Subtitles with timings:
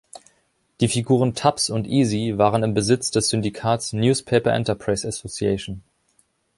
[0.79, 5.83] Die Figuren Tubbs und Easy waren im Besitz des Syndikats „Newspaper Enterprise Association“.